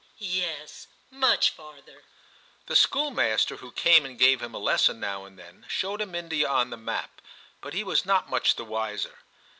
* 0.09 0.17
Yes, 0.39 0.87
much 1.11 1.51
farther/ 1.51 2.01
The 2.65 2.75
schoolmaster, 2.75 3.57
who 3.57 3.71
came 3.71 4.03
and 4.03 4.17
gave 4.17 4.41
him 4.41 4.55
a 4.55 4.57
lesson 4.57 4.99
now 4.99 5.25
and 5.25 5.37
then, 5.37 5.67
showed 5.69 6.01
him 6.01 6.15
India 6.15 6.47
on 6.49 6.71
the 6.71 6.75
map, 6.75 7.21
but 7.61 7.75
he 7.75 7.83
was 7.83 8.03
not 8.03 8.27
much 8.27 8.55
the 8.55 8.65
wiser. 8.65 9.19